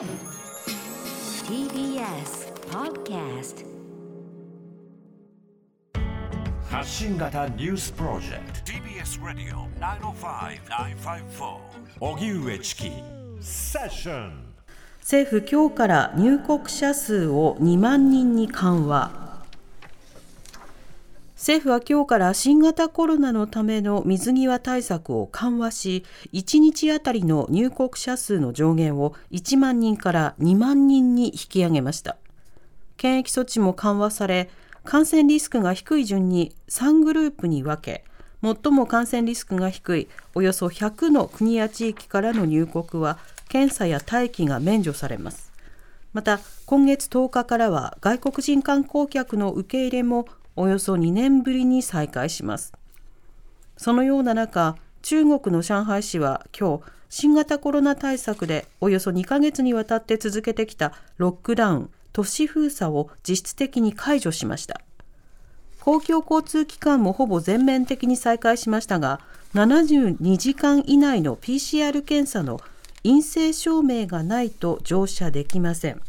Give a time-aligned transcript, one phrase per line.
[0.00, 0.08] TBS
[2.70, 3.66] Podcast
[6.70, 8.72] 発信型ニュースプロジェクト。
[8.72, 11.58] TBS ラディオ905-954
[12.00, 12.90] おぎゅうえちき
[13.42, 14.54] セッション
[15.00, 19.19] 政府今日から入国者数を2万人に緩和
[21.40, 26.04] 政府は今日から新型コロナのための水際対策を緩和し
[26.34, 32.18] 1日あたりの入国者数の上限を1万人から2万人に引き上げました。
[32.98, 34.50] 検疫措置も緩和され
[34.84, 38.04] 感染リスクが低い順に3グループに分け
[38.42, 45.50] 最も感染リスクが低いおよそ100の国や地域からの入国は検査や待機が免除されます。
[46.12, 50.26] また今月10日からは外国人観光客の受け入れも
[50.60, 52.74] およそ2年ぶりに再開します。
[53.78, 64.82] そのような中中国の上海市は今日新型コロナ対策でおよそ2ヶ月にわたって続けてきたロックダウン都市封鎖を実質的に解除しました。
[65.80, 69.20] 公共交通機関もほぼ全面的に再開しましたが
[69.54, 72.60] 72時間以内の PCR 検査の
[73.02, 76.02] 陰性証明がないと乗車できません。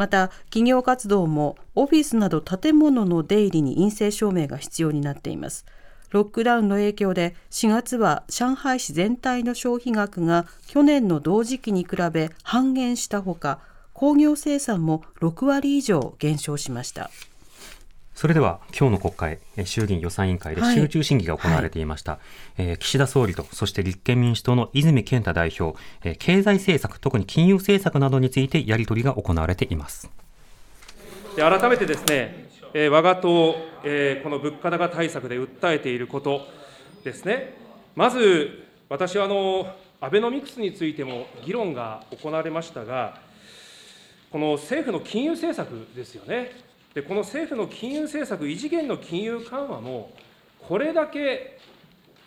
[0.00, 5.66] また企業活動もオフィスなど建物の出入りに陰性証明が必要になっています。
[6.08, 13.58] ロックダウンの影響で4月は上海市全体の消費額が去年の同時期に比べ半減したほか
[13.92, 17.10] 工業生産も6割以上減少しました。
[18.20, 22.18] それでは今日の国会、衆議院予算委員会で集中審議が行われていました、は
[22.58, 22.66] い。
[22.66, 25.78] はい、岸田総理と、そして立憲民主党の泉健太代表、
[26.18, 30.10] 経済政策、特に金融政策などについてやり取りが行われています。
[31.34, 32.50] 改めてですね、
[32.90, 33.58] 我が党、こ
[34.28, 36.46] の物価高対策で訴えていること
[37.02, 37.54] ですね、
[37.96, 43.18] まず私はあのアベノミクスについても議論が行われましたが、
[44.30, 46.68] この政府の金融政策ですよね。
[46.94, 50.10] でこの政府の金融政策、異次元の金融緩和も、
[50.60, 51.58] これだけ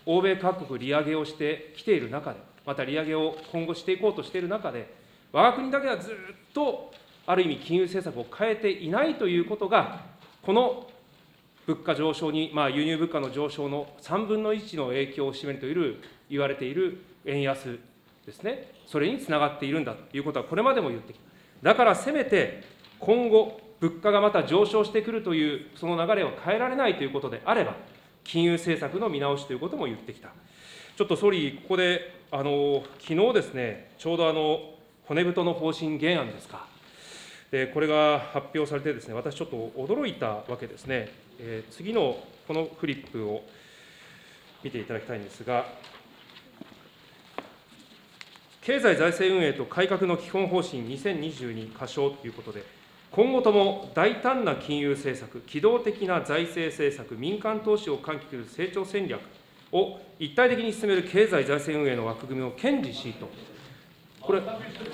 [0.06, 4.94] 欧米各国、利上げをしてきている中で、また利上げを今後していこうとしている中で、
[5.32, 6.14] 我が国だけはずっ
[6.54, 6.94] と
[7.26, 10.02] ある意味、金融政策を変えていないということが、
[10.42, 10.88] この
[11.66, 15.96] 物価上昇に、まあ、輸入物価の上昇の3分の1の影響を占めるという
[16.30, 17.80] 言われている円安
[18.26, 21.26] ですね、それにつながっているんだということは、これまでも言ってきた。
[21.72, 22.64] だからせめて
[23.00, 27.76] 今後、物価がまた上昇してくるという、その流れを変えられないということであれば、
[28.24, 30.30] 金融政策の見直しということも言ってきた。
[30.96, 34.62] ちょっと総理、ここで、あの昨日ですね、ちょうどあの
[35.04, 36.66] 骨太の方針原案ですか、
[37.52, 41.12] でこれが発表されてですね、私ちょっと驚いたわけですね。
[41.40, 43.44] えー、次のこのフリップを
[44.64, 45.66] 見ていただきたいんですが、
[48.62, 52.64] 経済財政運営と改革の基本方針2022箇所ということで、
[53.14, 59.22] 今後とも大胆な金融政策、機動的な財政政策、民間投資を喚起する成長戦略
[59.72, 63.30] を一体的に進める経済財政運営の枠組みを堅持しと、
[64.20, 64.42] これ、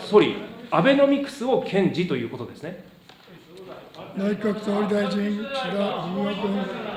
[0.06, 0.36] 総理、
[0.70, 2.84] アベノミクスを堅持ということですね。
[4.18, 6.90] 内閣総理大臣、岸田文雄君。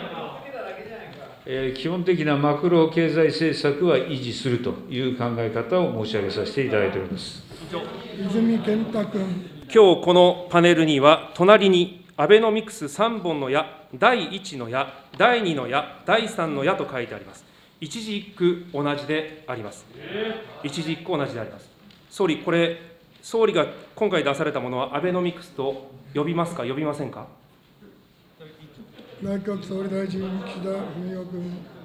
[1.77, 7.45] 基本的なマクロ経済政策は維持するという考え方を申し上げさせていただいております
[8.29, 9.52] 泉健太君。
[9.75, 17.43] 今日このパネルには、隣にアベノミクス3本の矢、第1の矢、第2の矢、第3の矢と書いてあります。
[17.81, 19.87] 一字一句同じであります。
[20.63, 21.71] 一字一句同じであります。
[22.11, 22.83] 総理、これ、
[23.23, 27.27] 総理が今回出されたものはアベノミクスと呼びますか、呼びませんか？
[29.23, 31.82] 内閣総理大臣、岸田文雄君。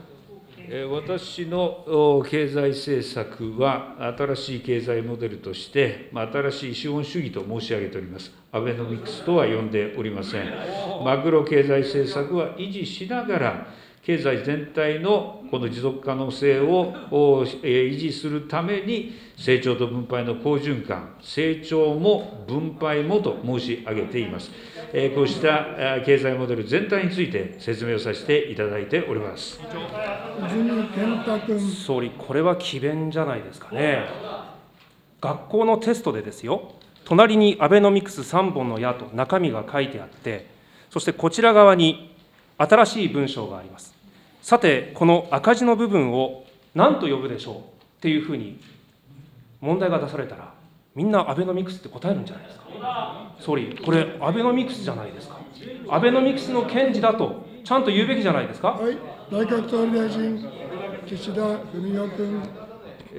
[0.92, 8.34] 私の経済政策は、新しい経済モデルとして、新しい資本主義と申し上げております。
[8.52, 10.44] アベノミクスとは呼んでおりません。
[11.04, 13.68] マクロ経済政策は維持しながら、
[14.04, 16.94] 経済全体のこの持続可能性を
[17.46, 24.50] 維持するために、成長と分配の好循環、成長も分配もと申し上げています。
[25.14, 29.60] こうした経済モデル全体について説明をさせていただいております
[31.86, 34.06] 総理、これは詭弁じゃないですかね。
[35.20, 40.56] 学校のテストでですよ、隣にアベノミクス3本の矢と中身が書いてあって、
[40.90, 42.16] そしてこちら側に
[42.58, 43.94] 新しい文章があります。
[44.42, 47.62] さて、この赤字の部分を何と呼ぶでしょうっ
[48.02, 48.60] ていうふうに
[49.62, 50.54] 問題が出されたら、
[50.96, 53.36] みんなアベノミクスって答えるんじゃないですか。
[53.40, 55.38] 総理、これ、アベノミクスじゃないですか。
[55.90, 58.70] アベノミクスの検事だと、ちゃんと言うべきじゃないですか。
[58.70, 58.98] はい、
[59.32, 60.44] 内閣総理大臣、
[61.06, 61.42] 岸田
[61.74, 62.67] 文雄君。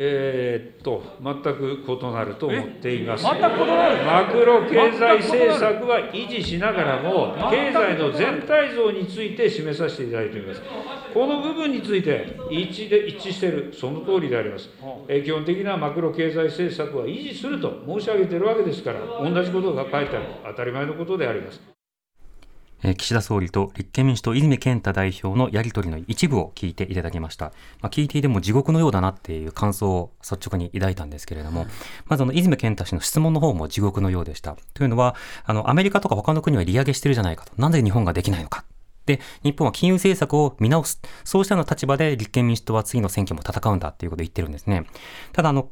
[0.00, 3.24] えーっと、全く異なると思っています。
[3.24, 10.62] 全く異なるマクロ経済政策は維持しながらも、経済の全体像について示させていただいております。
[11.12, 14.70] この部分について一致で一致している、その通りであります。
[15.08, 21.77] えー基本的なマクロ経済政策は維持すると申し上げているわけですから、同じことが書いてある、当たり前のことであります。
[22.82, 27.46] えー岸田総理と立憲民主党泉健太代表のやり取りの一部を聞いていただきました。
[27.80, 31.66] まあ、聞いていても地獄のようだなっていう感想を率直に抱いたんですけれども、
[32.06, 34.56] まずあの泉健太氏の質問の方も地獄のようでした。
[34.75, 35.14] というのは、
[35.44, 37.52] あの、アメリカとか他の国は利上げしてるじゃないかと。
[37.56, 38.64] なんで日本ができないのか。
[39.06, 41.00] で、日本は金融政策を見直す。
[41.25, 44.84] そうしたような立場で立憲民主党は次の選挙も戦うんだっていうことを言ってるんですね。
[45.32, 45.70] ただ、あの、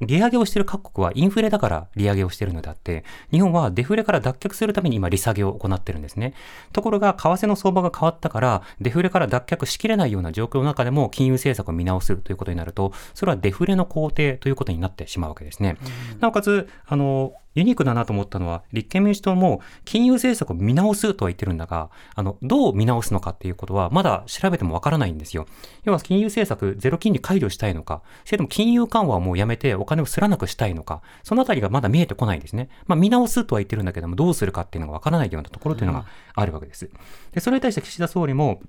[0.00, 6.34] 利上げをしている各国はインフレだから利上げをしているのであって、日本はデフレから脱却するために今利下げを行っているんですね。
[6.72, 15.76] ところが、為替の相場が変わったから、デフレから脱却しきれないような状況の中でも金融政策を見直すということになると、それはデフレの工程ということになってしまうわけですね。
[16.20, 25.46] なおかつ、あの、ユニークだなと思ったのは、立憲民主党も金融政策を見直すとは言ってるんだが、あの、どう見直すのかっていうことは、まだ調べてもわからないんですよ。
[25.84, 32.68] 要は金融政策、ゼロ金利解除したいのか、それとも金融緩和をもうやめてお金をすらなくしたいのか、そのあたりがまだ見えてこないんですね。
[32.86, 36.88] まあ、見直すとは言ってるんだけども、どうするかっていうのがわからないようなところというのがあるわけです。
[37.32, 38.60] で、それに対して岸田総理も、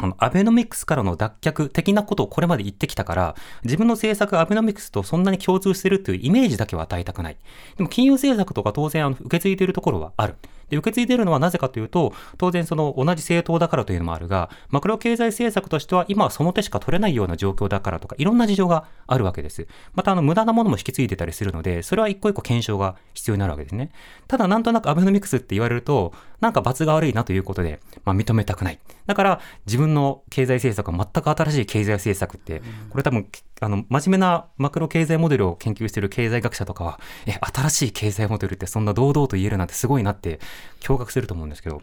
[0.00, 3.34] あの、アベノミクスからの脱却的なことをこれまで言ってきたから、
[3.64, 7.36] 自分の政策アベノミクスとそんなに共通してるというイメージだけは与えたくない。
[7.76, 10.36] でも金融政策とか当然あの受け継いでいるところはある。
[10.70, 19.66] で、受け継いでるのはなぜかというと、当然その同じ政党だからというのもあるが、マクロ経済政策としては今はその手しか取れないような状況だからとか、いろんな事情があるわけです。
[19.94, 23.90] またあの無駄なものも引き継いでたりするので、それは一個一個検証が必要になるわけですね。
[24.28, 28.78] ただなんとなくアベノミクスって言われると、なんか罰が悪いなということで、まあ認めたくない。
[29.08, 32.60] だから自分の経済政策は全く新しい経済政策って、
[32.90, 33.26] これ多分、
[33.62, 40.40] あの、真面目なマクロ経済モデルを研究している経済学者とかは、え、新しい経済モデルってそんな堂々と言えるなんてすごいなって
[40.80, 41.80] 驚愕すると思うんですけど、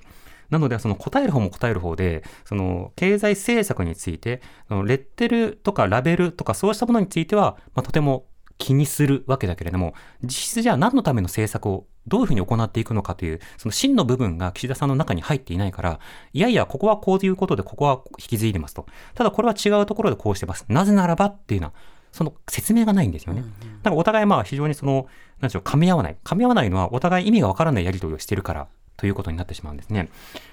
[0.51, 8.27] なので、その答える方も答える方で、その経済政策について、レッテルとかラベルとかそうしたものについては、まあ、とても
[8.57, 9.94] 気にするわけだけれども、
[10.24, 16.00] 実質じゃあ何のための政策をどういうふうに行っていくのかという、その真の部分が岸田さんの中に入っていないから、
[16.34, 18.86] いやいや、ここはこういうことで、ここは引き継いでますと。
[19.16, 20.66] ただこれは違うところでこうしてます。
[20.69, 21.74] なぜならばっていうのは、
[22.12, 23.42] その説明がないんですよね。
[23.42, 23.46] だ
[23.86, 25.08] からお互いまあ非常にその、
[25.42, 26.18] なんでしょう、噛み合わない。
[26.24, 28.68] 噛み合わないのはお互い意味がわからないやり取りをしているから
[28.98, 30.10] ということになってしまうんですね。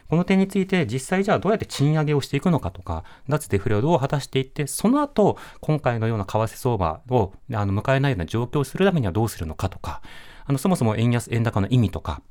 [0.09, 10.03] この点について実際じゃあどうやって賃上げをしていくのかとか、脱デフレをどう果たしていって、その後、今回のような為替相場をあの迎えないような状況をするためにはどうするのかとか、
[10.45, 12.23] あのそもそも円安、円高の意味とか、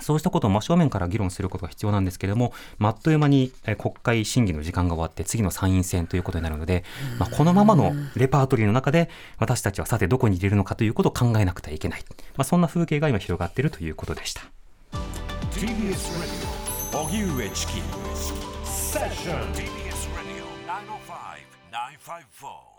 [0.00, 6.84] そうしたことを真正面から議論することが必要なんですけれども、あっという間に国会審議の時間が終わって、次の参院選ということになるので、
[7.18, 12.04] まあ、このままのレパートリーの中で、私たちはさてどこに入れるのかということを考えなくてはいけない。
[12.36, 14.42] まあ、そんな風景が今広がっているということでした。
[15.60, 16.48] TBS Radio
[17.10, 17.72] 荻上チキ
[18.64, 20.46] セッション TBS Radio
[21.70, 22.69] 905-954